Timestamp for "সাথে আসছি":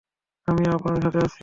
1.05-1.39